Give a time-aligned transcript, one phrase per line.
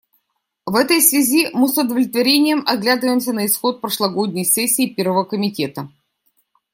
[0.65, 5.91] В этой связи мы с удовлетворением оглядываемся на исход прошлогодней сессии Первого комитета.